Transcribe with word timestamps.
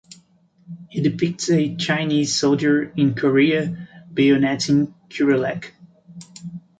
It 0.89 1.03
depicts 1.03 1.51
a 1.51 1.75
Chinese 1.75 2.33
soldier 2.33 2.81
in 2.95 3.13
Korea 3.13 3.87
bayonetting 4.11 4.95
Kurelek. 5.09 5.73